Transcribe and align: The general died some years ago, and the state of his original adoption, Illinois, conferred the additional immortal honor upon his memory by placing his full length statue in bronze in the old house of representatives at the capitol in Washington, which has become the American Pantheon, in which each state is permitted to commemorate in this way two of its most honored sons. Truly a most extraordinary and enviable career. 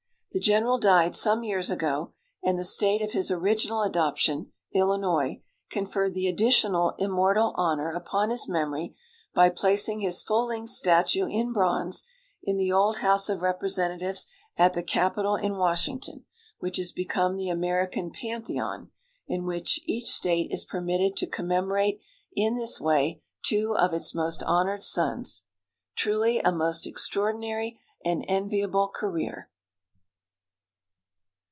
The 0.33 0.39
general 0.39 0.77
died 0.77 1.13
some 1.13 1.43
years 1.43 1.69
ago, 1.69 2.13
and 2.41 2.57
the 2.57 2.63
state 2.63 3.01
of 3.01 3.11
his 3.11 3.29
original 3.31 3.81
adoption, 3.81 4.53
Illinois, 4.73 5.41
conferred 5.69 6.13
the 6.13 6.27
additional 6.27 6.95
immortal 6.97 7.53
honor 7.57 7.91
upon 7.91 8.29
his 8.29 8.47
memory 8.47 8.95
by 9.33 9.49
placing 9.49 9.99
his 9.99 10.21
full 10.21 10.45
length 10.45 10.69
statue 10.69 11.27
in 11.27 11.51
bronze 11.51 12.05
in 12.41 12.55
the 12.55 12.71
old 12.71 12.99
house 12.99 13.27
of 13.27 13.41
representatives 13.41 14.25
at 14.55 14.73
the 14.73 14.83
capitol 14.83 15.35
in 15.35 15.57
Washington, 15.57 16.23
which 16.59 16.77
has 16.77 16.93
become 16.93 17.35
the 17.35 17.49
American 17.49 18.09
Pantheon, 18.09 18.89
in 19.27 19.43
which 19.43 19.81
each 19.83 20.09
state 20.09 20.49
is 20.49 20.63
permitted 20.63 21.17
to 21.17 21.27
commemorate 21.27 21.99
in 22.33 22.55
this 22.55 22.79
way 22.79 23.21
two 23.43 23.75
of 23.77 23.93
its 23.93 24.15
most 24.15 24.41
honored 24.43 24.81
sons. 24.81 25.43
Truly 25.97 26.39
a 26.39 26.53
most 26.53 26.87
extraordinary 26.87 27.81
and 28.05 28.23
enviable 28.29 28.87
career. 28.87 29.49